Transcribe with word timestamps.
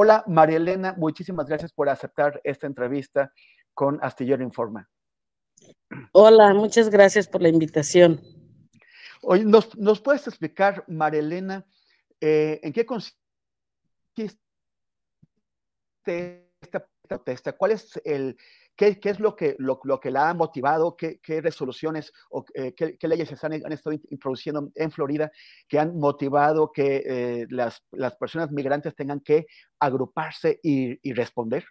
Hola, 0.00 0.22
María 0.28 0.58
Elena, 0.58 0.94
muchísimas 0.96 1.48
gracias 1.48 1.72
por 1.72 1.88
aceptar 1.88 2.40
esta 2.44 2.68
entrevista 2.68 3.32
con 3.74 3.98
Astillero 4.00 4.44
Informa. 4.44 4.88
Hola, 6.12 6.54
muchas 6.54 6.88
gracias 6.88 7.26
por 7.26 7.42
la 7.42 7.48
invitación. 7.48 8.20
Oye, 9.22 9.44
¿nos, 9.44 9.76
nos 9.76 10.00
puedes 10.00 10.28
explicar, 10.28 10.84
María 10.86 11.18
Elena, 11.18 11.66
eh, 12.20 12.60
en 12.62 12.72
qué 12.72 12.86
consiste 12.86 14.38
esta 16.06 16.86
protesta? 17.08 17.54
¿Cuál 17.54 17.72
es 17.72 18.00
el, 18.04 18.36
qué, 18.78 18.98
es 19.02 19.18
lo 19.18 19.34
que, 19.34 19.56
lo, 19.58 20.00
que 20.00 20.10
la 20.10 20.30
ha 20.30 20.34
motivado? 20.34 20.96
¿Qué, 20.96 21.18
resoluciones 21.40 22.12
o 22.30 22.44
eh, 22.54 22.74
qué, 22.74 23.08
leyes 23.08 23.28
se 23.28 23.46
han, 23.46 23.52
han, 23.52 23.72
estado 23.72 23.96
introduciendo 24.08 24.70
en 24.74 24.90
Florida 24.92 25.30
que 25.68 25.78
han 25.78 25.98
motivado 25.98 26.70
que 26.72 27.02
eh, 27.04 27.46
las, 27.50 27.82
las, 27.90 28.14
personas 28.14 28.52
migrantes 28.52 28.94
tengan 28.94 29.20
que 29.20 29.46
agruparse 29.80 30.60
y, 30.62 31.12
responder? 31.12 31.64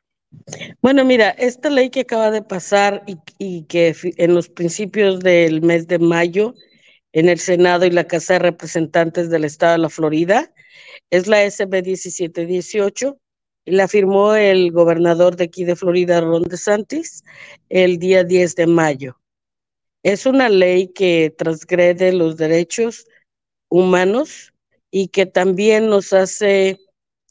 Bueno, 0.81 1.05
mira, 1.05 1.29
esta 1.29 1.69
ley 1.69 1.89
que 1.89 2.01
acaba 2.01 2.29
de 2.29 2.41
pasar 2.41 3.03
y, 3.07 3.17
y, 3.37 3.63
que 3.67 3.95
en 4.03 4.35
los 4.35 4.49
principios 4.49 5.21
del 5.21 5.61
mes 5.61 5.87
de 5.87 5.99
mayo 5.99 6.53
en 7.13 7.29
el 7.29 7.39
Senado 7.39 7.85
y 7.85 7.91
la 7.91 8.03
Casa 8.03 8.33
de 8.33 8.39
Representantes 8.39 9.29
del 9.29 9.45
Estado 9.45 9.73
de 9.73 9.77
la 9.77 9.89
Florida 9.89 10.53
es 11.09 11.27
la 11.27 11.49
SB 11.49 11.81
1718 11.83 13.17
y 13.17 13.26
la 13.67 13.87
firmó 13.87 14.33
el 14.33 14.71
gobernador 14.71 15.35
de 15.35 15.45
aquí 15.45 15.65
de 15.65 15.75
Florida, 15.75 16.21
Ron 16.21 16.43
DeSantis, 16.43 17.23
el 17.69 17.99
día 17.99 18.23
10 18.23 18.55
de 18.55 18.67
mayo. 18.67 19.19
Es 20.03 20.25
una 20.25 20.47
ley 20.47 20.87
que 20.87 21.35
transgrede 21.37 22.13
los 22.13 22.37
derechos 22.37 23.05
humanos 23.69 24.53
y 24.89 25.09
que 25.09 25.25
también 25.25 25.89
nos 25.89 26.13
hace 26.13 26.79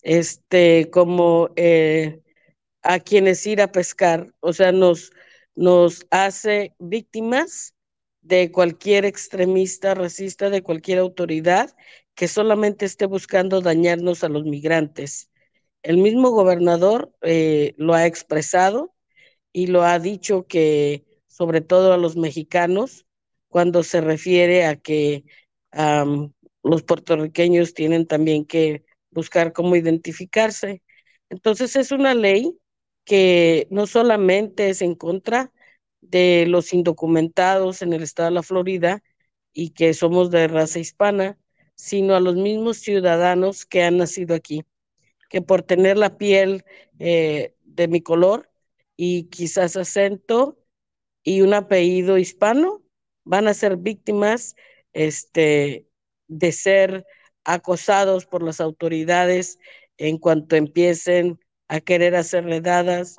este 0.03 0.91
como 0.93 1.49
eh, 1.57 2.21
a 2.83 3.01
quienes 3.01 3.47
ir 3.47 3.63
a 3.63 3.73
pescar, 3.73 4.33
o 4.41 4.53
sea, 4.53 4.73
nos, 4.73 5.13
nos 5.55 6.07
hace 6.11 6.75
víctimas 6.79 7.75
de 8.21 8.53
cualquier 8.53 9.07
extremista 9.07 9.95
racista, 9.95 10.51
de 10.51 10.63
cualquier 10.63 10.99
autoridad 10.99 11.75
que 12.15 12.29
solamente 12.29 12.85
esté 12.85 13.07
buscando 13.07 13.63
dañarnos 13.63 14.23
a 14.23 14.29
los 14.29 14.45
migrantes. 14.45 15.31
El 15.87 15.99
mismo 15.99 16.31
gobernador 16.33 17.13
eh, 17.23 17.75
lo 17.77 17.95
ha 17.95 18.07
expresado 18.07 18.93
y 19.53 19.69
lo 19.69 19.85
ha 19.85 20.01
dicho 20.01 20.45
que, 20.49 21.05
sobre 21.29 21.61
todo 21.61 21.93
a 21.93 21.97
los 21.97 22.17
mexicanos, 22.17 23.07
cuando 23.49 23.85
se 23.85 24.01
refiere 24.01 24.67
a 24.67 24.75
que 24.75 25.25
los 26.65 26.83
puertorriqueños 26.83 27.73
tienen 27.73 28.05
también 28.05 28.45
que 28.47 28.85
buscar 29.13 29.53
cómo 29.53 29.77
identificarse. 29.77 30.83
Entonces 31.31 31.77
es 31.77 31.93
una 31.93 32.15
ley 32.15 32.59
que 33.05 33.69
no 33.71 33.87
solamente 33.87 34.71
es 34.71 34.83
en 34.83 34.97
contra 34.97 35.53
de 36.01 36.47
los 36.49 36.75
indocumentados 36.75 37.81
en 37.83 37.93
el 37.93 38.03
estado 38.03 38.31
de 38.31 38.35
la 38.35 38.43
Florida 38.43 39.05
y 39.53 39.71
que 39.71 39.95
somos 39.95 40.33
de 40.33 40.49
raza 40.49 40.81
hispana, 40.81 41.39
sino 41.77 42.17
a 42.17 42.21
los 42.21 42.35
mismos 42.35 42.79
ciudadanos 42.79 43.65
que 43.67 43.85
han 43.85 43.99
nacido 43.99 44.35
aquí, 44.35 44.65
que 45.29 45.43
por 45.43 45.63
tener 45.63 45.97
la 45.97 46.19
piel 46.19 46.65
eh, 46.99 47.55
de 47.65 47.89
mi 47.89 48.01
color 48.01 48.51
y 48.97 49.25
quizás 49.25 49.77
acento 49.77 50.59
y 51.23 51.41
un 51.41 51.55
apellido 51.55 52.19
hispano, 52.19 52.83
van 53.25 53.49
a 53.49 53.55
ser 53.55 53.77
víctimas 53.77 54.55
este, 54.93 55.89
de 56.29 56.53
ser 56.53 57.05
acosados 57.45 58.27
por 58.27 58.43
las 58.43 58.61
autoridades 58.61 59.59
en 59.99 60.19
cuanto 60.19 60.57
empiecen 60.57 61.39
a 61.69 61.81
querer 61.81 62.15
hacerle 62.15 62.61
dadas 62.61 63.19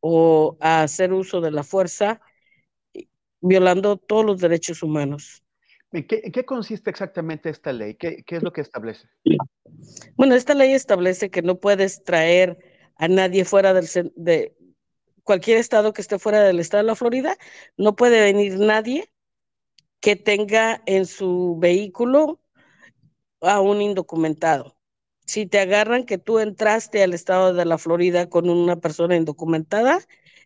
o 0.00 0.56
a 0.60 0.82
hacer 0.82 1.12
uso 1.12 1.40
de 1.40 1.50
la 1.50 1.62
fuerza, 1.62 2.20
violando 3.40 3.96
todos 3.96 4.24
los 4.24 4.40
derechos 4.40 4.82
humanos. 4.82 5.42
¿En 5.92 6.06
qué, 6.06 6.44
consiste 6.44 6.90
exactamente 6.90 7.48
esta 7.48 7.72
ley? 7.72 7.94
¿Qué, 7.94 8.22
¿Qué, 8.24 8.36
es 8.36 8.42
lo 8.42 8.52
que 8.52 8.60
establece? 8.60 9.08
Bueno, 10.16 10.34
esta 10.34 10.54
ley 10.54 10.72
establece 10.72 11.30
que 11.30 11.42
no 11.42 11.58
puedes 11.58 12.02
traer 12.04 12.58
a 12.96 13.08
nadie 13.08 13.44
fuera 13.44 13.74
del, 13.74 13.88
de 14.16 14.56
cualquier 15.22 15.58
estado 15.58 15.92
que 15.92 16.02
esté 16.02 16.18
fuera 16.18 16.42
del 16.42 16.60
estado 16.60 16.82
de 16.82 16.88
la 16.88 16.94
Florida, 16.96 17.36
no 17.76 17.96
puede 17.96 18.20
venir 18.20 18.58
nadie 18.58 19.10
que 20.00 20.16
tenga 20.16 20.82
en 20.86 21.06
su 21.06 21.56
vehículo 21.58 22.40
a 23.40 23.60
un 23.60 23.82
indocumentado 23.82 24.76
si 25.26 25.44
te 25.44 25.58
agarran 25.58 26.04
que 26.04 26.18
tú 26.18 26.38
entraste 26.38 27.02
al 27.02 27.12
estado 27.12 27.52
de 27.52 27.64
la 27.64 27.78
Florida 27.78 28.30
con 28.30 28.48
una 28.48 28.76
persona 28.76 29.16
indocumentada, 29.16 29.98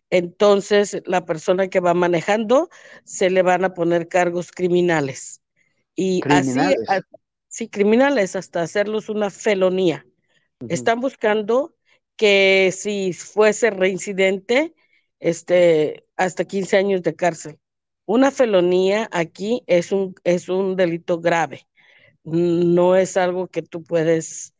entonces 0.09 1.01
la 1.05 1.23
persona 1.25 1.67
que 1.67 1.79
va 1.79 1.93
manejando 1.93 2.69
se 3.05 3.29
le 3.29 3.43
van 3.43 3.63
a 3.63 3.73
poner 3.73 4.07
cargos 4.07 4.51
criminales. 4.51 5.41
Y 5.95 6.21
criminales. 6.21 6.79
así, 6.87 7.01
sí, 7.51 7.67
criminales, 7.69 8.35
hasta 8.35 8.63
hacerlos 8.63 9.09
una 9.09 9.29
felonía. 9.29 10.05
Uh 10.59 10.65
-huh. 10.65 10.73
Están 10.73 10.99
buscando 10.99 11.75
que 12.15 12.71
si 12.75 13.13
fuese 13.13 13.69
reincidente, 13.69 14.73
este, 15.19 16.05
hasta 16.15 16.45
15 16.45 16.77
años 16.77 17.03
de 17.03 17.15
cárcel. 17.15 17.59
Una 18.05 18.31
felonía 18.31 19.07
aquí 19.11 19.63
es 19.67 19.91
un, 19.91 20.15
es 20.23 20.49
un 20.49 20.75
delito 20.75 21.19
grave. 21.19 21.67
No 22.23 22.95
es 22.95 23.17
algo 23.17 23.47
que 23.47 23.61
tú 23.61 23.83
puedes 23.83 24.53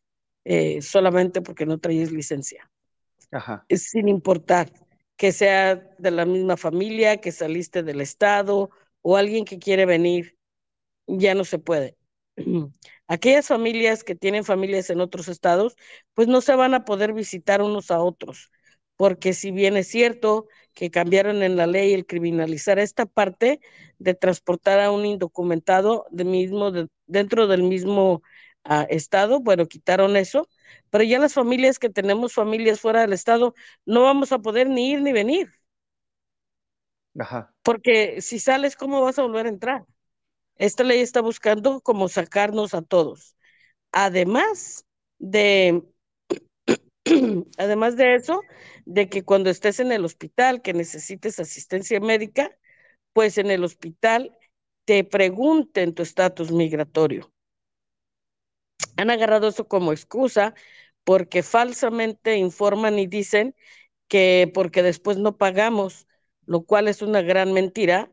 eh, 0.44 0.82
solamente 0.82 1.42
porque 1.42 1.66
no 1.66 1.78
traes 1.78 2.12
licencia. 2.12 2.70
Ajá. 3.30 3.64
Es 3.68 3.90
sin 3.90 4.08
importar 4.08 4.72
que 5.16 5.32
sea 5.32 5.76
de 5.98 6.10
la 6.10 6.24
misma 6.24 6.56
familia, 6.56 7.18
que 7.18 7.32
saliste 7.32 7.82
del 7.82 8.00
estado 8.00 8.70
o 9.02 9.16
alguien 9.16 9.44
que 9.44 9.58
quiere 9.58 9.86
venir, 9.86 10.36
ya 11.06 11.34
no 11.34 11.44
se 11.44 11.58
puede. 11.58 11.96
Aquellas 13.08 13.46
familias 13.48 14.04
que 14.04 14.14
tienen 14.14 14.44
familias 14.44 14.90
en 14.90 15.00
otros 15.00 15.28
estados, 15.28 15.76
pues 16.14 16.28
no 16.28 16.40
se 16.40 16.54
van 16.56 16.74
a 16.74 16.84
poder 16.84 17.12
visitar 17.12 17.62
unos 17.62 17.90
a 17.90 18.00
otros, 18.00 18.50
porque 18.96 19.32
si 19.34 19.50
bien 19.50 19.76
es 19.76 19.88
cierto 19.88 20.46
que 20.74 20.90
cambiaron 20.90 21.42
en 21.42 21.56
la 21.56 21.66
ley 21.66 21.92
el 21.92 22.06
criminalizar 22.06 22.78
esta 22.78 23.06
parte 23.06 23.60
de 23.98 24.14
transportar 24.14 24.80
a 24.80 24.90
un 24.90 25.04
indocumentado 25.04 26.06
de 26.10 26.24
mismo, 26.24 26.70
de, 26.70 26.88
dentro 27.06 27.46
del 27.46 27.62
mismo 27.62 28.22
uh, 28.64 28.86
estado, 28.88 29.40
bueno, 29.40 29.66
quitaron 29.66 30.16
eso, 30.16 30.48
pero 30.90 31.04
ya 31.04 31.18
las 31.18 31.34
familias 31.34 31.78
que 31.78 31.90
tenemos 31.90 32.32
familias 32.34 32.80
fuera 32.80 33.02
del 33.02 33.12
estado 33.12 33.54
no 33.84 34.02
vamos 34.04 34.32
a 34.32 34.38
poder 34.38 34.68
ni 34.68 34.90
ir 34.92 35.02
ni 35.02 35.12
venir. 35.12 35.50
Ajá. 37.18 37.54
Porque 37.62 38.20
si 38.20 38.38
sales, 38.38 38.76
¿cómo 38.76 39.00
vas 39.02 39.18
a 39.18 39.22
volver 39.22 39.46
a 39.46 39.48
entrar? 39.50 39.84
Esta 40.62 40.84
ley 40.84 41.00
está 41.00 41.20
buscando 41.20 41.80
como 41.80 42.08
sacarnos 42.08 42.72
a 42.72 42.82
todos. 42.82 43.36
Además 43.92 44.86
de 45.18 45.82
Además 47.58 47.96
de 47.96 48.14
eso, 48.14 48.42
de 48.84 49.08
que 49.08 49.24
cuando 49.24 49.50
estés 49.50 49.80
en 49.80 49.92
el 49.92 50.04
hospital 50.04 50.62
que 50.62 50.72
necesites 50.72 51.40
asistencia 51.40 51.98
médica, 52.00 52.56
pues 53.12 53.38
en 53.38 53.50
el 53.50 53.64
hospital 53.64 54.36
te 54.84 55.04
pregunten 55.04 55.94
tu 55.94 56.02
estatus 56.02 56.52
migratorio. 56.52 57.32
Han 58.96 59.10
agarrado 59.10 59.48
eso 59.48 59.66
como 59.66 59.92
excusa 59.92 60.54
porque 61.04 61.42
falsamente 61.42 62.36
informan 62.36 62.98
y 62.98 63.06
dicen 63.08 63.56
que 64.08 64.50
porque 64.54 64.82
después 64.82 65.18
no 65.18 65.36
pagamos, 65.36 66.06
lo 66.46 66.62
cual 66.64 66.86
es 66.86 67.02
una 67.02 67.22
gran 67.22 67.52
mentira, 67.52 68.12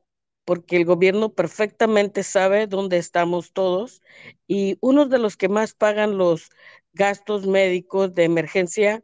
porque 0.50 0.78
el 0.78 0.86
gobierno 0.86 1.31
perfectamente 1.31 2.24
sabe 2.24 2.66
dónde 2.66 2.98
estamos 2.98 3.54
todos 3.54 4.01
y 4.48 4.80
uno 4.81 5.06
de 5.06 5.19
los 5.19 5.38
que 5.38 5.48
más 5.48 5.75
pagan 5.75 6.18
los 6.18 6.50
gastos 6.92 7.46
médicos 7.46 8.16
de 8.16 8.24
emergencia 8.24 9.04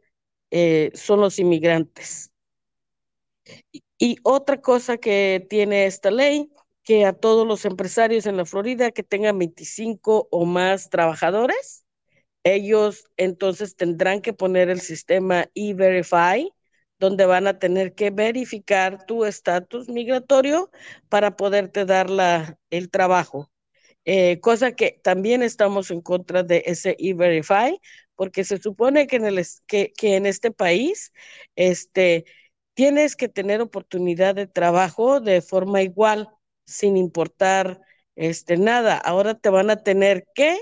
eh, 0.50 0.90
son 0.94 1.20
los 1.20 1.38
inmigrantes. 1.38 2.32
Y, 3.96 4.16
otra 4.24 4.60
cosa 4.60 4.96
que 4.98 5.46
tiene 5.48 5.86
esta 5.86 6.10
ley, 6.10 6.50
que 6.82 7.04
a 7.04 7.12
todos 7.12 7.46
los 7.46 7.64
empresarios 7.64 8.26
en 8.26 8.36
la 8.36 8.44
Florida 8.44 8.90
que 8.90 9.04
tengan 9.04 9.38
25 9.38 10.26
o 10.28 10.46
más 10.46 10.90
trabajadores, 10.90 11.86
ellos 12.42 13.04
entonces 13.16 13.76
tendrán 13.76 14.20
que 14.20 14.32
poner 14.32 14.68
el 14.68 14.80
sistema 14.80 15.46
E-Verify, 15.54 16.52
donde 16.98 17.26
van 17.26 17.46
a 17.46 17.58
tener 17.58 17.94
que 17.94 18.10
verificar 18.10 19.04
tu 19.06 19.24
estatus 19.24 19.88
migratorio 19.88 20.70
para 21.08 21.36
poderte 21.36 21.84
dar 21.84 22.10
la, 22.10 22.58
el 22.70 22.90
trabajo. 22.90 23.50
Eh, 24.04 24.40
cosa 24.40 24.72
que 24.72 25.00
también 25.02 25.42
estamos 25.42 25.90
en 25.90 26.00
contra 26.00 26.42
de 26.42 26.62
ese 26.66 26.96
E-Verify, 26.98 27.80
porque 28.14 28.44
se 28.44 28.58
supone 28.58 29.06
que 29.06 29.16
en, 29.16 29.26
el, 29.26 29.44
que, 29.66 29.92
que 29.96 30.16
en 30.16 30.26
este 30.26 30.50
país 30.52 31.12
este, 31.56 32.24
tienes 32.74 33.16
que 33.16 33.28
tener 33.28 33.60
oportunidad 33.60 34.34
de 34.36 34.46
trabajo 34.46 35.20
de 35.20 35.42
forma 35.42 35.82
igual, 35.82 36.28
sin 36.66 36.96
importar 36.96 37.80
este, 38.16 38.56
nada. 38.56 38.96
Ahora 38.96 39.34
te 39.34 39.50
van 39.50 39.70
a 39.70 39.82
tener 39.82 40.24
que 40.34 40.56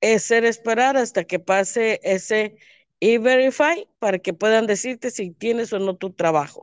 hacer 0.00 0.44
esperar 0.44 0.96
hasta 0.96 1.24
que 1.24 1.38
pase 1.38 2.00
ese 2.02 2.56
e-verify 3.00 3.88
para 3.98 4.18
que 4.18 4.34
puedan 4.34 4.66
decirte 4.66 5.10
si 5.10 5.30
tienes 5.32 5.72
o 5.72 5.78
no 5.78 5.96
tu 5.96 6.12
trabajo. 6.12 6.62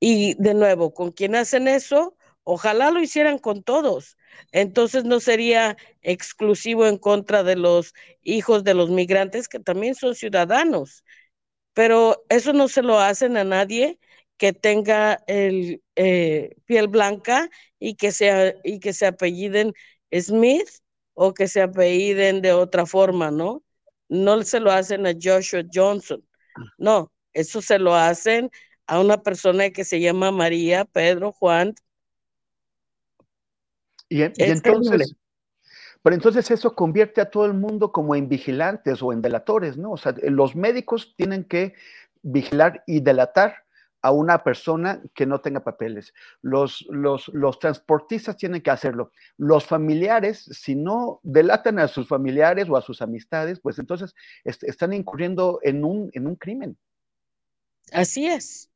Y 0.00 0.34
de 0.42 0.54
nuevo, 0.54 0.94
con 0.94 1.12
quien 1.12 1.34
hacen 1.34 1.68
eso, 1.68 2.16
ojalá 2.44 2.90
lo 2.90 3.00
hicieran 3.02 3.38
con 3.38 3.62
todos, 3.62 4.16
entonces 4.52 5.04
no 5.04 5.20
sería 5.20 5.76
exclusivo 6.02 6.86
en 6.86 6.96
contra 6.98 7.42
de 7.42 7.56
los 7.56 7.94
hijos 8.22 8.64
de 8.64 8.74
los 8.74 8.90
migrantes 8.90 9.48
que 9.48 9.60
también 9.60 9.94
son 9.94 10.14
ciudadanos, 10.14 11.04
pero 11.74 12.24
eso 12.28 12.52
no 12.52 12.68
se 12.68 12.82
lo 12.82 12.98
hacen 13.00 13.36
a 13.36 13.44
nadie 13.44 13.98
que 14.36 14.52
tenga 14.52 15.22
el 15.26 15.82
eh, 15.96 16.56
piel 16.66 16.88
blanca 16.88 17.50
y 17.78 17.94
que 17.96 18.12
sea 18.12 18.54
y 18.64 18.80
que 18.80 18.92
se 18.92 19.06
apelliden 19.06 19.74
Smith 20.12 20.68
o 21.14 21.34
que 21.34 21.48
se 21.48 21.62
apelliden 21.62 22.42
de 22.42 22.52
otra 22.52 22.86
forma, 22.86 23.30
¿no? 23.30 23.62
No 24.10 24.42
se 24.42 24.60
lo 24.60 24.70
hacen 24.70 25.06
a 25.06 25.12
Joshua 25.12 25.62
Johnson, 25.72 26.22
no, 26.76 27.10
eso 27.32 27.62
se 27.62 27.78
lo 27.78 27.94
hacen 27.94 28.50
a 28.86 29.00
una 29.00 29.22
persona 29.22 29.70
que 29.70 29.84
se 29.84 30.00
llama 30.00 30.30
María, 30.30 30.84
Pedro, 30.84 31.32
Juan, 31.32 31.74
y, 34.10 34.22
entonces, 34.22 35.14
pero 36.02 36.16
entonces 36.16 36.50
eso 36.50 36.74
convierte 36.74 37.20
a 37.20 37.30
todo 37.30 37.46
el 37.46 37.54
mundo 37.54 37.92
como 37.92 38.16
en 38.16 38.28
vigilantes 38.28 39.00
o 39.02 39.12
en 39.12 39.22
delatores, 39.22 39.76
¿no? 39.76 39.92
O 39.92 39.96
sea, 39.96 40.14
los 40.22 40.56
médicos 40.56 41.14
tienen 41.16 41.44
que 41.44 41.74
vigilar 42.20 42.82
y 42.88 43.00
delatar 43.00 43.64
a 44.02 44.12
una 44.12 44.42
persona 44.42 45.02
que 45.14 45.26
no 45.26 45.40
tenga 45.40 45.62
papeles. 45.62 46.14
Los, 46.42 46.86
los, 46.90 47.28
los, 47.28 47.58
transportistas 47.58 48.36
tienen 48.36 48.62
que 48.62 48.70
hacerlo. 48.70 49.12
Los 49.36 49.66
familiares, 49.66 50.44
si 50.52 50.74
no 50.74 51.20
delatan 51.22 51.78
a 51.78 51.88
sus 51.88 52.08
familiares 52.08 52.68
o 52.68 52.76
a 52.76 52.82
sus 52.82 53.02
amistades, 53.02 53.60
pues 53.60 53.78
entonces 53.78 54.14
están 54.44 54.92
incurriendo 54.92 55.60
en 55.62 55.84
un, 55.84 56.10
en 56.14 56.26
un 56.26 56.36
crimen. 56.36 56.78
Así 57.92 58.26
es. 58.26 58.70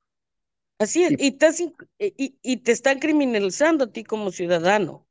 Así 0.79 1.05
es. 1.05 1.13
Y, 1.13 1.39
y 2.43 2.57
te 2.59 2.73
están 2.73 2.99
criminalizando 2.99 3.85
a 3.85 3.93
ti 3.93 4.05
como 4.05 4.31
ciudadano. 4.31 5.07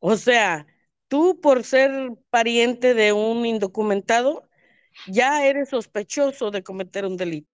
O 0.00 0.16
sea, 0.16 0.66
tú 1.08 1.40
por 1.40 1.64
ser 1.64 2.10
pariente 2.30 2.94
de 2.94 3.12
un 3.12 3.46
indocumentado, 3.46 4.48
ya 5.06 5.46
eres 5.46 5.70
sospechoso 5.70 6.50
de 6.50 6.62
cometer 6.62 7.06
un 7.06 7.16
delito. 7.16 7.53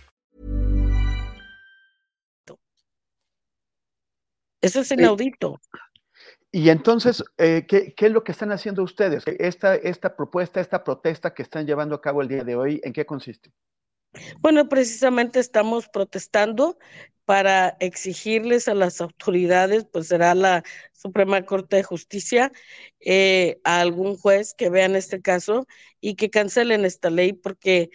Eso 4.61 4.81
es 4.81 4.91
inaudito. 4.91 5.59
Y 6.51 6.69
entonces, 6.69 7.23
eh, 7.37 7.65
¿qué, 7.67 7.93
¿qué, 7.95 8.07
es 8.07 8.11
lo 8.11 8.23
que 8.23 8.33
están 8.33 8.51
haciendo 8.51 8.83
ustedes? 8.83 9.23
Esta, 9.25 9.75
esta 9.75 10.15
propuesta, 10.15 10.59
esta 10.59 10.83
protesta 10.83 11.33
que 11.33 11.43
están 11.43 11.65
llevando 11.65 11.95
a 11.95 12.01
cabo 12.01 12.21
el 12.21 12.27
día 12.27 12.43
de 12.43 12.55
hoy, 12.55 12.81
¿en 12.83 12.91
qué 12.93 13.05
consiste? 13.05 13.51
Bueno, 14.39 14.67
precisamente 14.67 15.39
estamos 15.39 15.87
protestando 15.87 16.77
para 17.25 17.77
exigirles 17.79 18.67
a 18.67 18.73
las 18.73 18.99
autoridades, 18.99 19.85
pues 19.85 20.07
será 20.07 20.35
la 20.35 20.63
Suprema 20.91 21.45
Corte 21.45 21.77
de 21.77 21.83
Justicia, 21.83 22.51
eh, 22.99 23.61
a 23.63 23.79
algún 23.79 24.17
juez 24.17 24.53
que 24.53 24.69
vean 24.69 24.97
este 24.97 25.21
caso 25.21 25.65
y 26.01 26.15
que 26.15 26.29
cancelen 26.29 26.83
esta 26.83 27.09
ley 27.09 27.31
porque 27.31 27.89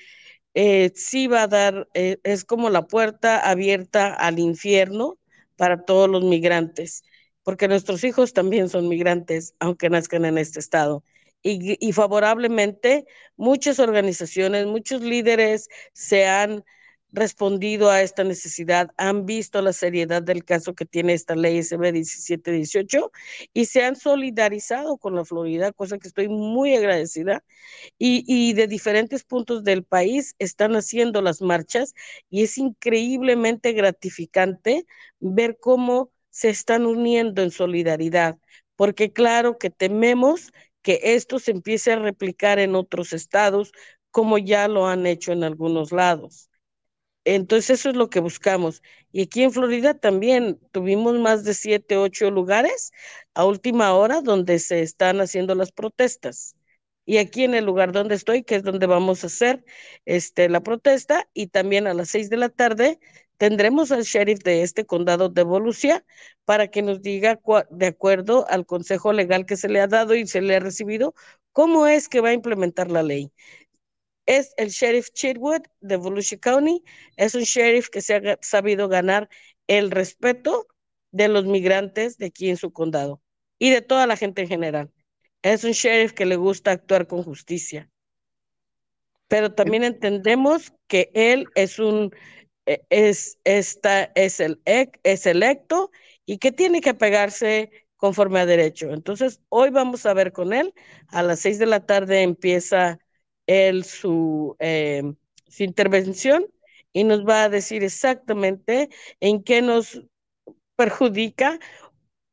eh, 0.54 0.90
sí 0.94 1.26
va 1.26 1.42
a 1.42 1.48
dar, 1.48 1.88
eh, 1.92 2.18
es 2.22 2.44
como 2.46 2.70
la 2.70 2.86
puerta 2.86 3.38
abierta 3.38 4.14
al 4.14 4.38
infierno 4.38 5.18
para 5.56 5.84
todos 5.84 6.08
los 6.08 6.24
migrantes, 6.24 7.04
porque 7.42 7.68
nuestros 7.68 8.04
hijos 8.04 8.32
también 8.32 8.68
son 8.68 8.88
migrantes, 8.88 9.54
aunque 9.60 9.90
nazcan 9.90 10.24
en 10.24 10.38
este 10.38 10.60
estado. 10.60 11.04
Y, 11.42 11.76
y 11.86 11.92
favorablemente, 11.92 13.06
muchas 13.36 13.78
organizaciones, 13.78 14.66
muchos 14.66 15.00
líderes 15.02 15.68
se 15.92 16.26
han 16.26 16.64
respondido 17.16 17.90
a 17.90 18.02
esta 18.02 18.24
necesidad, 18.24 18.90
han 18.98 19.26
visto 19.26 19.62
la 19.62 19.72
seriedad 19.72 20.22
del 20.22 20.44
caso 20.44 20.74
que 20.74 20.84
tiene 20.84 21.14
esta 21.14 21.34
ley 21.34 21.58
SB 21.58 21.92
1718 21.92 23.10
y 23.54 23.64
se 23.66 23.84
han 23.84 23.96
solidarizado 23.96 24.98
con 24.98 25.14
la 25.16 25.24
Florida, 25.24 25.72
cosa 25.72 25.98
que 25.98 26.08
estoy 26.08 26.28
muy 26.28 26.76
agradecida. 26.76 27.42
Y, 27.98 28.52
de 28.54 28.66
diferentes 28.68 29.24
puntos 29.24 29.64
del 29.64 29.84
país 29.84 30.34
están 30.38 30.76
haciendo 30.76 31.22
las 31.22 31.42
marchas 31.42 31.94
y 32.30 32.42
es 32.44 32.58
increíblemente 32.58 33.72
gratificante 33.72 34.86
ver 35.20 35.58
cómo 35.60 36.10
se 36.30 36.50
están 36.50 36.86
uniendo 36.86 37.42
en 37.42 37.50
solidaridad, 37.50 38.38
porque 38.76 39.12
claro 39.12 39.58
que 39.58 39.70
tememos 39.70 40.52
que 40.82 41.00
esto 41.02 41.38
se 41.38 41.52
empiece 41.52 41.92
a 41.92 41.96
replicar 41.98 42.58
en 42.58 42.74
otros 42.74 43.12
estados, 43.12 43.72
como 44.10 44.38
ya 44.38 44.68
lo 44.68 44.86
han 44.86 45.06
hecho 45.06 45.32
en 45.32 45.44
algunos 45.44 45.92
lados. 45.92 46.50
Entonces 47.26 47.80
eso 47.80 47.90
es 47.90 47.96
lo 47.96 48.08
que 48.10 48.20
buscamos. 48.20 48.82
Y 49.12 49.22
aquí 49.22 49.42
en 49.42 49.52
Florida 49.52 49.94
también 49.94 50.60
tuvimos 50.72 51.18
más 51.18 51.44
de 51.44 51.54
siete, 51.54 51.96
ocho 51.98 52.30
lugares 52.30 52.92
a 53.34 53.44
última 53.46 53.94
hora 53.94 54.22
donde 54.22 54.58
se 54.60 54.82
están 54.82 55.20
haciendo 55.20 55.54
las 55.56 55.72
protestas. 55.72 56.54
y 57.06 57.18
aquí 57.18 57.44
en 57.44 57.54
el 57.54 57.64
lugar 57.64 57.92
donde 57.92 58.14
estoy, 58.16 58.42
que 58.44 58.56
es 58.56 58.64
donde 58.64 58.86
vamos 58.86 59.24
a 59.24 59.28
hacer 59.28 59.64
este, 60.06 60.48
la 60.48 60.60
protesta, 60.62 61.28
y 61.34 61.48
también 61.48 61.86
a 61.86 61.94
las 61.94 62.10
seis 62.10 62.30
de 62.30 62.36
la 62.36 62.48
tarde 62.48 62.98
tendremos 63.38 63.92
al 63.92 64.02
sheriff 64.04 64.40
de 64.44 64.62
este 64.62 64.86
condado 64.86 65.28
de 65.28 65.42
Volusia 65.44 66.04
para 66.44 66.68
que 66.68 66.82
nos 66.82 67.02
diga, 67.02 67.40
de 67.70 67.86
acuerdo 67.86 68.46
al 68.48 68.66
consejo 68.66 69.12
legal 69.12 69.46
que 69.46 69.56
se 69.56 69.68
le 69.68 69.80
ha 69.80 69.86
dado 69.88 70.14
y 70.16 70.26
se 70.26 70.40
le 70.40 70.56
ha 70.56 70.60
recibido, 70.60 71.14
cómo 71.52 71.86
es 71.86 72.08
que 72.08 72.20
va 72.20 72.30
a 72.30 72.32
implementar 72.34 72.90
la 72.90 73.02
ley 73.02 73.32
es 74.26 74.52
el 74.56 74.68
sheriff 74.68 75.10
Chitwood 75.12 75.62
de 75.80 75.96
Volusia 75.96 76.38
County. 76.38 76.82
Es 77.16 77.34
un 77.34 77.42
sheriff 77.42 77.88
que 77.88 78.02
se 78.02 78.16
ha 78.16 78.38
sabido 78.42 78.88
ganar 78.88 79.28
el 79.66 79.90
respeto 79.90 80.66
de 81.12 81.28
los 81.28 81.46
migrantes 81.46 82.18
de 82.18 82.26
aquí 82.26 82.50
en 82.50 82.56
su 82.56 82.72
condado 82.72 83.22
y 83.58 83.70
de 83.70 83.82
toda 83.82 84.06
la 84.06 84.16
gente 84.16 84.42
en 84.42 84.48
general. 84.48 84.92
Es 85.42 85.64
un 85.64 85.72
sheriff 85.72 86.12
que 86.12 86.26
le 86.26 86.36
gusta 86.36 86.72
actuar 86.72 87.06
con 87.06 87.22
justicia. 87.22 87.90
Pero 89.28 89.54
también 89.54 89.84
entendemos 89.84 90.72
que 90.86 91.10
él 91.14 91.46
es 91.54 91.78
un 91.78 92.12
e, 92.66 92.84
es, 92.90 93.38
esta, 93.44 94.04
es, 94.14 94.40
el, 94.40 94.60
es 94.64 95.26
electo 95.26 95.90
y 96.26 96.38
que 96.38 96.52
tiene 96.52 96.80
que 96.80 96.94
pegarse 96.94 97.70
conforme 97.96 98.40
a 98.40 98.46
derecho. 98.46 98.92
Entonces, 98.92 99.40
hoy 99.48 99.70
vamos 99.70 100.04
a 100.06 100.14
ver 100.14 100.32
con 100.32 100.52
él. 100.52 100.74
A 101.08 101.22
las 101.22 101.40
seis 101.40 101.58
de 101.58 101.66
la 101.66 101.86
tarde 101.86 102.22
empieza 102.22 102.98
él 103.46 103.84
su, 103.84 104.56
eh, 104.58 105.02
su 105.48 105.62
intervención 105.62 106.46
y 106.92 107.04
nos 107.04 107.26
va 107.26 107.44
a 107.44 107.48
decir 107.48 107.84
exactamente 107.84 108.88
en 109.20 109.42
qué 109.42 109.62
nos 109.62 110.02
perjudica, 110.76 111.58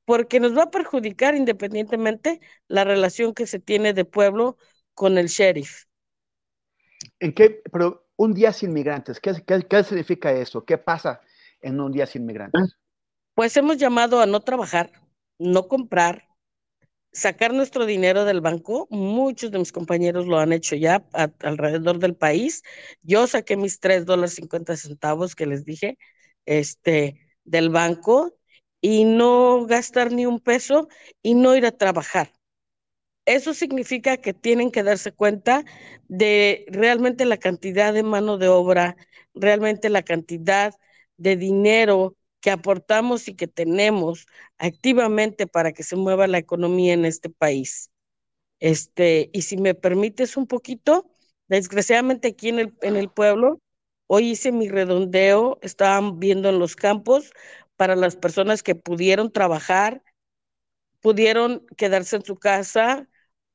porque 0.05 0.39
nos 0.39 0.57
va 0.57 0.63
a 0.63 0.71
perjudicar 0.71 1.35
independientemente 1.35 2.41
la 2.67 2.83
relación 2.83 3.33
que 3.33 3.47
se 3.47 3.59
tiene 3.59 3.93
de 3.93 4.05
pueblo 4.05 4.57
con 4.93 5.17
el 5.17 5.27
sheriff. 5.27 5.85
¿En 7.19 7.33
qué, 7.33 7.61
pero 7.71 8.07
un 8.17 8.33
día 8.33 8.53
sin 8.53 8.73
migrantes, 8.73 9.19
¿qué, 9.19 9.33
qué 9.45 9.83
significa 9.83 10.31
eso? 10.31 10.65
¿Qué 10.65 10.77
pasa 10.77 11.21
en 11.61 11.79
un 11.79 11.91
día 11.91 12.05
sin 12.05 12.25
migrantes? 12.25 12.77
Pues 13.35 13.57
hemos 13.57 13.77
llamado 13.77 14.21
a 14.21 14.25
no 14.25 14.41
trabajar, 14.41 14.91
no 15.39 15.67
comprar, 15.67 16.27
sacar 17.13 17.53
nuestro 17.53 17.85
dinero 17.85 18.25
del 18.25 18.41
banco. 18.41 18.87
Muchos 18.89 19.51
de 19.51 19.59
mis 19.59 19.71
compañeros 19.71 20.27
lo 20.27 20.39
han 20.39 20.53
hecho 20.53 20.75
ya 20.75 21.05
alrededor 21.39 21.99
del 21.99 22.15
país. 22.15 22.63
Yo 23.01 23.27
saqué 23.27 23.57
mis 23.57 23.79
tres 23.79 24.05
dólares 24.05 24.35
cincuenta 24.35 24.75
centavos 24.77 25.35
que 25.35 25.45
les 25.45 25.65
dije, 25.65 25.97
este, 26.45 27.19
del 27.45 27.69
banco 27.69 28.35
y 28.81 29.05
no 29.05 29.65
gastar 29.65 30.11
ni 30.11 30.25
un 30.25 30.39
peso 30.39 30.87
y 31.21 31.35
no 31.35 31.55
ir 31.55 31.65
a 31.65 31.71
trabajar. 31.71 32.31
Eso 33.25 33.53
significa 33.53 34.17
que 34.17 34.33
tienen 34.33 34.71
que 34.71 34.83
darse 34.83 35.13
cuenta 35.13 35.63
de 36.07 36.65
realmente 36.67 37.25
la 37.25 37.37
cantidad 37.37 37.93
de 37.93 38.03
mano 38.03 38.37
de 38.37 38.49
obra, 38.49 38.97
realmente 39.33 39.89
la 39.89 40.03
cantidad 40.03 40.73
de 41.17 41.37
dinero 41.37 42.17
que 42.43 42.51
aportamos 42.51 43.29
y 43.29 43.35
que 43.35 43.47
tenemos 43.47 44.27
activamente 44.57 45.47
para 45.47 45.71
que 45.71 45.83
se 45.83 45.95
mueva 45.95 46.27
la 46.27 46.39
economía 46.39 46.93
en 46.93 47.05
este 47.05 47.29
país. 47.29 47.89
Este, 48.59 49.29
y 49.33 49.43
si 49.43 49.57
me 49.57 49.75
permites 49.75 50.35
un 50.35 50.45
poquito, 50.47 51.09
desgraciadamente 51.47 52.29
aquí 52.29 52.49
en 52.49 52.59
el, 52.59 52.73
en 52.81 52.97
el 52.97 53.09
pueblo, 53.09 53.61
hoy 54.07 54.31
hice 54.31 54.51
mi 54.51 54.67
redondeo, 54.67 55.57
estaban 55.61 56.19
viendo 56.19 56.49
en 56.49 56.59
los 56.59 56.75
campos 56.75 57.31
para 57.77 57.95
las 57.95 58.17
personas 58.17 58.61
que 58.61 58.75
pudieron 58.75 59.31
trabajar, 59.31 60.03
pudieron 60.99 61.65
quedarse 61.77 62.17
en 62.17 62.25
su 62.25 62.37
casa 62.37 63.07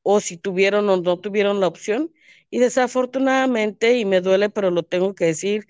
o 0.03 0.21
si 0.21 0.39
tuvieron 0.39 0.89
o 0.89 0.97
no 0.97 1.21
tuvieron 1.21 1.61
la 1.61 1.67
opción. 1.69 2.11
Y 2.49 2.59
desafortunadamente, 2.59 3.99
y 3.99 4.07
me 4.07 4.23
duele, 4.23 4.49
pero 4.49 4.71
lo 4.71 4.83
tengo 4.83 5.15
que 5.15 5.27
decir, 5.27 5.67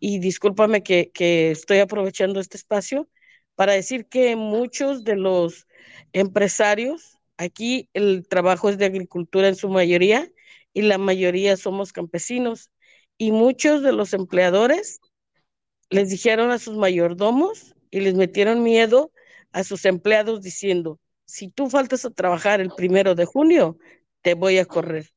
y 0.00 0.18
discúlpame 0.18 0.82
que, 0.82 1.10
estoy 1.50 1.78
aprovechando 1.78 2.40
este 2.40 2.56
espacio 2.56 3.08
para 3.54 3.72
decir 3.72 4.06
que 4.06 4.36
muchos 4.36 5.04
de 5.04 5.16
los 5.16 5.66
empresarios, 6.12 7.18
aquí 7.36 7.88
el 7.94 8.26
trabajo 8.28 8.68
es 8.68 8.78
de 8.78 8.86
agricultura 8.86 9.48
en 9.48 9.56
su 9.56 9.68
mayoría 9.68 10.30
y 10.72 10.82
la 10.82 10.98
mayoría 10.98 11.56
somos 11.56 11.92
campesinos 11.92 12.70
y 13.16 13.32
muchos 13.32 13.82
de 13.82 13.92
los 13.92 14.12
empleadores 14.14 15.00
les 15.90 16.10
dijeron 16.10 16.50
a 16.50 16.58
sus 16.58 16.76
mayordomos 16.76 17.74
y 17.90 18.00
les 18.00 18.14
metieron 18.14 18.62
miedo 18.62 19.10
a 19.52 19.64
sus 19.64 19.84
empleados 19.86 20.42
diciendo, 20.42 21.00
si 21.24 21.48
tú 21.48 21.68
faltas 21.68 22.04
a 22.04 22.10
trabajar 22.10 22.60
el 22.60 22.70
primero 22.70 23.14
de 23.14 23.24
junio, 23.24 23.78
te 24.22 24.34
voy 24.34 24.58
a 24.58 24.66
correr. 24.66 25.10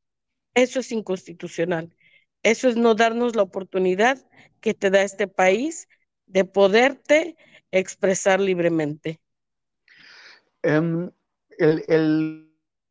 Eso 0.53 0.79
es 0.79 0.91
inconstitucional. 0.91 1.95
Eso 2.43 2.69
es 2.69 2.75
no 2.75 2.95
darnos 2.95 3.35
la 3.35 3.43
oportunidad 3.43 4.17
que 4.59 4.73
te 4.73 4.89
da 4.89 5.01
este 5.01 5.27
país 5.27 5.87
de 6.25 6.45
poderte 6.45 7.35
expresar 7.71 8.39
libremente. 8.39 9.19
Em, 10.63 11.09
el, 11.57 12.47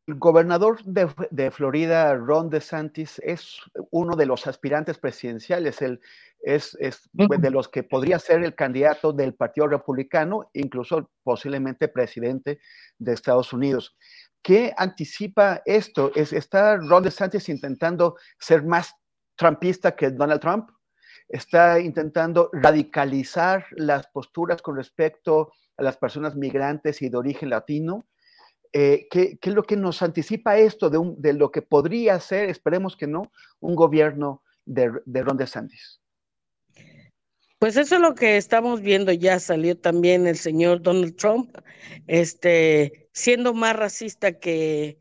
gobernador 0.07 0.83
de, 0.83 1.51
Florida, 1.51 2.13
Ron 2.15 2.49
DeSantis, 2.49 3.21
es 3.23 3.59
uno 3.91 4.15
de 4.15 4.25
los 4.25 4.45
aspirantes 4.47 4.97
presidenciales. 4.97 5.81
Él 5.81 6.01
es, 6.41 6.77
de 7.13 7.51
los 7.51 7.69
que 7.69 7.83
podría 7.83 8.19
ser 8.19 8.43
el 8.43 8.55
candidato 8.55 9.13
del 9.13 9.35
Partido 9.35 9.67
Republicano, 9.67 10.49
incluso 10.53 11.11
posiblemente 11.23 11.87
presidente 11.87 12.59
de 12.97 13.13
Estados 13.13 13.53
Unidos. 13.53 13.95
¿Qué 14.41 14.73
anticipa 14.75 15.61
esto? 15.65 16.11
¿Es, 16.15 16.33
¿Está 16.33 16.77
Ron 16.77 17.03
DeSantis 17.03 17.47
intentando 17.47 18.17
ser 18.39 18.63
más 18.63 18.95
trumpista 19.41 19.95
que 19.95 20.11
Donald 20.11 20.39
Trump? 20.39 20.69
está 21.31 21.79
intentando 21.79 22.49
radicalizar 22.51 23.65
las 23.71 24.07
posturas 24.07 24.61
con 24.61 24.75
respecto 24.75 25.53
a 25.77 25.83
las 25.83 25.97
personas 25.97 26.35
migrantes 26.35 27.01
y 27.01 27.09
de 27.09 27.17
origen 27.17 27.49
latino. 27.49 28.05
Eh, 28.73 29.07
¿qué, 29.09 29.37
es 29.41 29.53
lo 29.53 29.63
que 29.63 29.77
nos 29.77 30.01
anticipa 30.01 30.57
esto 30.57 30.89
de, 30.89 31.33
lo 31.33 31.51
que 31.51 31.61
podría 31.61 32.19
ser, 32.19 32.49
esperemos 32.49 32.95
que 32.95 33.07
no, 33.07 33.31
un 33.59 33.75
gobierno 33.75 34.43
de, 34.65 34.91
de 35.05 35.23
Ron 35.23 35.37
DeSantis? 35.37 36.01
Pues 37.59 37.77
eso 37.77 37.95
es 37.95 38.01
lo 38.01 38.15
que 38.15 38.37
estamos 38.37 38.81
viendo, 38.81 39.11
ya 39.11 39.39
salió 39.39 39.77
también 39.77 40.25
el 40.25 40.37
señor 40.37 40.81
Donald 40.81 41.15
Trump, 41.15 41.57
este, 42.07 43.09
siendo 43.13 43.53
más 43.53 43.75
racista 43.75 44.39
que, 44.39 44.97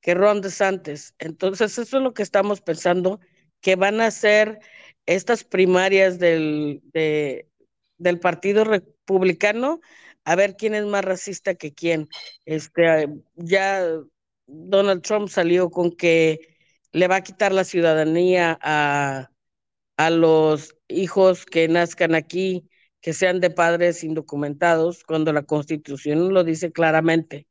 que 0.00 0.14
Ron 0.14 0.40
DeSantis. 0.40 1.14
Entonces, 1.18 1.78
eso 1.78 1.98
es 1.98 2.02
lo 2.02 2.12
que 2.12 2.22
estamos 2.22 2.60
pensando, 2.60 3.20
que 3.60 3.76
van 3.76 4.00
a 4.00 4.10
ser 4.10 4.60
estas 5.06 5.44
primarias 5.44 6.18
del, 6.18 6.82
del 7.98 8.20
Partido 8.20 8.64
Republicano, 8.64 9.80
a 10.24 10.36
ver 10.36 10.56
quién 10.56 10.74
es 10.74 10.84
más 10.84 11.04
racista 11.04 11.54
que 11.54 11.72
quién. 11.72 12.08
Este, 12.44 13.08
ya 13.36 13.84
Donald 14.46 15.02
Trump 15.02 15.28
salió 15.28 15.70
con 15.70 15.92
que 15.92 16.56
le 16.92 17.08
va 17.08 17.16
a 17.16 17.22
quitar 17.22 17.52
la 17.52 17.64
ciudadanía 17.64 18.58
a, 18.62 19.30
a 19.96 20.10
los 20.10 20.76
hijos 20.88 21.46
que 21.46 21.68
nazcan 21.68 22.14
aquí, 22.14 22.68
que 23.00 23.12
sean 23.12 23.40
de 23.40 23.50
padres 23.50 24.04
indocumentados, 24.04 25.04
cuando 25.04 25.32
la 25.32 25.42
Constitución 25.42 26.32
lo 26.34 26.44
dice 26.44 26.72
claramente. 26.72 27.46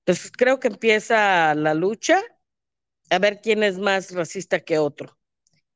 Entonces 0.00 0.32
creo 0.32 0.58
que 0.58 0.68
empieza 0.68 1.54
la 1.54 1.74
lucha 1.74 2.20
a 3.10 3.18
ver 3.18 3.40
quién 3.42 3.62
es 3.62 3.78
más 3.78 4.12
racista 4.12 4.60
que 4.60 4.78
otro. 4.78 5.16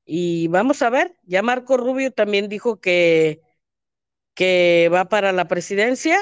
Y 0.06 0.48
vamos 0.48 0.82
a 0.82 0.90
ver, 0.90 1.16
ya 1.24 1.42
Marco 1.42 1.76
Rubio 1.76 2.12
también 2.12 2.48
dijo 2.48 2.80
que, 2.80 3.42
que 4.34 4.90
va 4.92 5.06
para 5.08 5.32
la 5.32 5.48
presidencia 5.48 6.18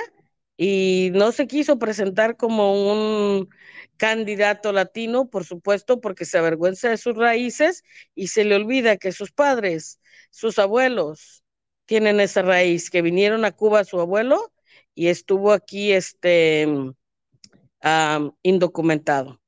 y 0.56 1.10
no 1.14 1.32
se 1.32 1.46
quiso 1.46 1.78
presentar 1.78 2.36
como 2.36 2.92
un 2.92 3.48
candidato 3.96 4.72
latino, 4.72 5.28
por 5.28 5.44
supuesto, 5.44 6.00
porque 6.00 6.24
se 6.24 6.38
avergüenza 6.38 6.88
de 6.90 6.96
sus 6.96 7.16
raíces 7.16 7.84
y 8.14 8.28
se 8.28 8.44
le 8.44 8.56
olvida 8.56 8.96
que 8.96 9.12
sus 9.12 9.32
padres, 9.32 10.00
sus 10.30 10.58
abuelos, 10.58 11.44
tienen 11.86 12.20
esa 12.20 12.42
raíz, 12.42 12.90
que 12.90 13.02
vinieron 13.02 13.44
a 13.44 13.52
Cuba 13.52 13.84
su 13.84 14.00
abuelo 14.00 14.52
y 14.94 15.08
estuvo 15.08 15.52
aquí 15.52 15.92
este 15.92 16.66
indocumentado. 18.42 19.40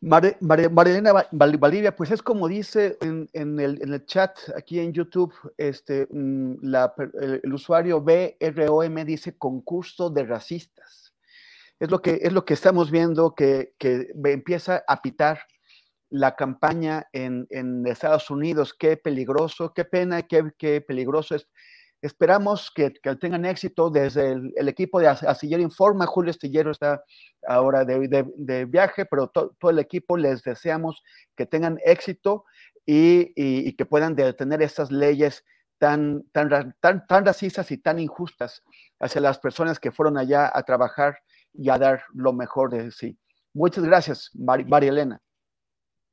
Marilena 0.00 1.12
Valdivia, 1.32 1.96
pues 1.96 2.12
es 2.12 2.22
como 2.22 2.46
dice 2.46 2.96
en, 3.00 3.28
el, 3.58 4.06
chat 4.06 4.38
aquí 4.56 4.78
en 4.78 4.92
YouTube, 4.92 5.34
este, 5.56 6.06
mm, 6.10 6.54
el, 7.20 7.52
usuario 7.52 8.00
BROM 8.00 8.94
dice 9.04 9.36
concurso 9.36 10.08
de 10.10 10.24
racistas. 10.24 11.12
Es 11.80 11.90
lo 11.90 12.00
que, 12.00 12.20
es 12.22 12.32
lo 12.32 12.44
que 12.44 12.54
estamos 12.54 12.90
viendo 12.90 13.34
que, 13.34 13.74
empieza 14.24 14.84
a 14.86 15.02
pitar 15.02 15.40
la 16.10 16.36
campaña 16.36 17.08
en, 17.12 17.48
Estados 17.86 18.30
Unidos. 18.30 18.74
Qué 18.74 18.96
peligroso, 18.96 19.72
qué 19.74 19.84
pena, 19.84 20.22
qué 20.22 20.80
peligroso 20.80 21.34
es 21.34 21.48
esperamos 22.02 22.70
que, 22.70 22.90
tengan 23.20 23.44
éxito 23.44 23.90
desde 23.90 24.32
el, 24.32 24.68
equipo 24.68 25.00
de 25.00 25.08
Astillero 25.08 25.62
Informa. 25.62 26.06
Julio 26.06 26.30
Astillero 26.30 26.70
está 26.70 27.02
ahora 27.46 27.84
de, 27.84 28.64
viaje, 28.66 29.04
pero 29.06 29.28
todo 29.28 29.70
el 29.70 29.78
equipo 29.78 30.16
les 30.16 30.42
deseamos 30.42 31.02
que 31.36 31.46
tengan 31.46 31.78
éxito 31.84 32.44
y, 32.86 33.72
que 33.74 33.86
puedan 33.86 34.14
detener 34.14 34.62
estas 34.62 34.90
leyes 34.90 35.44
tan, 35.78 36.24
tan, 36.32 36.74
tan, 36.80 37.06
tan 37.06 37.24
racistas 37.24 37.70
y 37.70 37.78
tan 37.78 37.98
injustas 37.98 38.62
hacia 39.00 39.20
las 39.20 39.38
personas 39.38 39.78
que 39.78 39.92
fueron 39.92 40.18
allá 40.18 40.50
a 40.52 40.62
trabajar 40.62 41.18
y 41.52 41.70
a 41.70 41.78
dar 41.78 42.02
lo 42.14 42.32
mejor 42.32 42.70
de 42.70 42.90
sí. 42.90 43.18
Muchas 43.54 43.84
gracias, 43.84 44.30
María 44.34 44.90
Elena. 44.90 45.20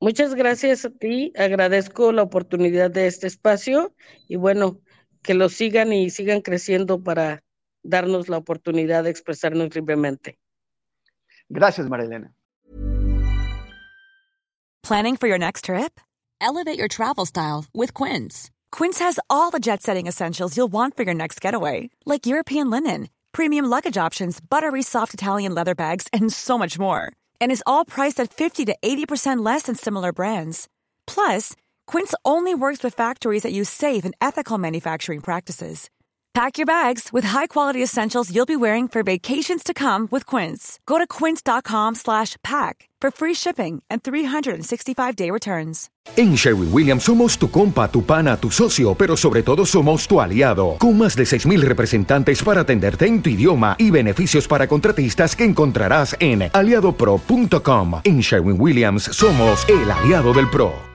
Muchas 0.01 0.35
gracias 0.35 0.85
a 0.85 0.89
ti, 0.89 1.31
agradezco 1.37 2.11
la 2.11 2.23
oportunidad 2.23 2.91
de 2.91 3.07
este 3.07 3.27
espacio 3.27 3.95
y 4.27 4.35
bueno, 4.35 4.81
que 5.25 5.33
lo 5.33 5.49
sigan 5.49 5.91
y 5.91 6.09
sigan 6.09 6.41
creciendo 6.41 7.03
para 7.03 7.43
darnos 7.83 8.29
la 8.29 8.37
oportunidad 8.37 9.03
de 9.03 9.09
expresarnos 9.09 9.75
libremente. 9.75 10.39
Gracias, 11.49 11.89
María 11.89 12.05
Elena. 12.05 12.33
Planning 14.83 15.17
for 15.17 15.27
your 15.27 15.39
next 15.39 15.65
trip? 15.65 15.99
Elevate 16.39 16.77
your 16.77 16.87
travel 16.87 17.25
style 17.25 17.65
with 17.73 17.93
Quince. 17.93 18.51
Quince 18.71 18.99
has 18.99 19.19
all 19.29 19.49
the 19.49 19.59
jet-setting 19.59 20.05
essentials 20.05 20.55
you'll 20.55 20.71
want 20.71 20.95
for 20.95 21.03
your 21.03 21.15
next 21.15 21.41
getaway, 21.41 21.89
like 22.05 22.27
European 22.27 22.69
linen, 22.69 23.09
premium 23.31 23.65
luggage 23.65 23.97
options, 23.97 24.39
buttery 24.39 24.83
soft 24.83 25.13
Italian 25.13 25.55
leather 25.55 25.73
bags, 25.75 26.07
and 26.13 26.31
so 26.31 26.57
much 26.57 26.77
more. 26.77 27.11
And 27.41 27.51
is 27.51 27.63
all 27.65 27.83
priced 27.85 28.19
at 28.19 28.31
50 28.31 28.65
to 28.65 28.75
80% 28.83 29.43
less 29.43 29.63
than 29.63 29.75
similar 29.75 30.13
brands. 30.13 30.67
Plus, 31.07 31.55
Quince 31.87 32.13
only 32.23 32.53
works 32.53 32.83
with 32.83 32.93
factories 32.93 33.43
that 33.43 33.53
use 33.53 33.69
safe 33.69 34.05
and 34.05 34.15
ethical 34.21 34.57
manufacturing 34.57 35.21
practices. 35.21 35.89
Pack 36.33 36.57
your 36.57 36.65
bags 36.65 37.13
with 37.13 37.23
high-quality 37.23 37.81
essentials 37.81 38.29
you'll 38.29 38.45
be 38.45 38.57
wearing 38.57 38.89
for 38.89 39.03
vacations 39.03 39.63
to 39.63 39.73
come 39.73 40.09
with 40.11 40.25
Quince. 40.25 40.79
Go 40.85 40.97
to 40.97 41.07
quince.com/pack 41.07 42.89
for 43.01 43.11
free 43.11 43.33
shipping 43.33 43.81
and 43.89 44.01
365-day 44.03 45.31
returns. 45.31 45.89
En 46.17 46.35
Sherwin 46.35 46.69
Williams 46.73 47.03
somos 47.03 47.37
tu 47.37 47.49
compa, 47.49 47.87
tu 47.87 48.03
pana, 48.03 48.35
tu 48.35 48.51
socio, 48.51 48.95
pero 48.95 49.15
sobre 49.15 49.43
todo 49.43 49.65
somos 49.65 50.07
tu 50.07 50.19
aliado. 50.19 50.75
Con 50.77 50.97
más 50.97 51.15
de 51.15 51.25
6000 51.25 51.61
representantes 51.61 52.43
para 52.43 52.61
atenderte 52.61 53.05
en 53.05 53.21
tu 53.21 53.29
idioma 53.29 53.75
y 53.79 53.89
beneficios 53.89 54.47
para 54.47 54.67
contratistas 54.67 55.35
que 55.35 55.45
encontrarás 55.45 56.17
en 56.19 56.49
aliadopro.com. 56.51 58.01
En 58.03 58.19
Sherwin 58.19 58.59
Williams 58.59 59.03
somos 59.03 59.65
el 59.69 59.89
aliado 59.89 60.33
del 60.33 60.49
pro. 60.49 60.94